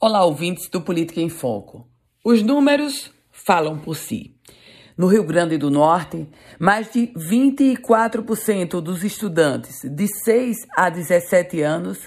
[0.00, 1.84] Olá, ouvintes do Política em Foco.
[2.24, 4.36] Os números falam por si.
[4.96, 11.98] No Rio Grande do Norte, mais de 24% dos estudantes de 6 a 17 anos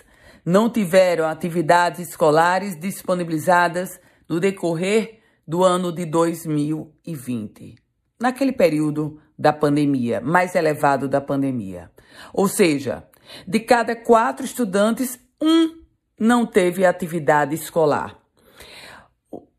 [0.46, 7.76] não tiveram atividades escolares disponibilizadas no decorrer do ano de 2020,
[8.18, 11.92] naquele período da pandemia, mais elevado da pandemia.
[12.34, 13.04] Ou seja,
[13.46, 15.81] de cada quatro estudantes, um
[16.22, 18.16] não teve atividade escolar.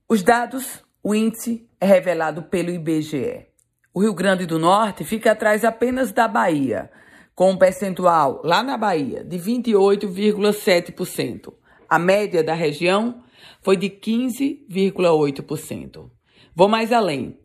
[0.08, 3.46] Os dados, o índice é revelado pelo IBGE.
[3.92, 6.88] O Rio Grande do Norte fica atrás apenas da Bahia,
[7.34, 11.52] com um percentual lá na Bahia de 28,7%.
[11.88, 13.24] A média da região
[13.60, 16.08] foi de 15,8%.
[16.54, 17.40] Vou mais além.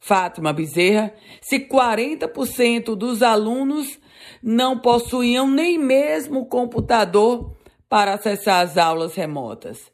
[0.00, 3.98] Fátima Bezerra, se 40% dos alunos
[4.42, 7.56] não possuíam nem mesmo computador
[7.88, 9.93] para acessar as aulas remotas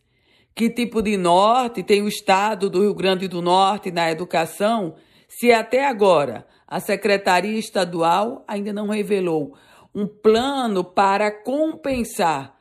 [0.55, 4.94] que tipo de norte tem o estado do Rio Grande do Norte na educação,
[5.28, 9.55] se até agora a Secretaria Estadual ainda não revelou
[9.94, 12.56] um plano para compensar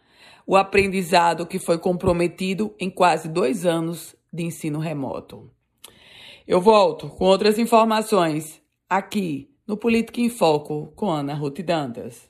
[0.46, 5.52] o aprendizado que foi comprometido em quase dois anos de ensino remoto.
[6.48, 12.28] Eu volto com outras informações aqui no Política em Foco com Ana Ruth Dantas.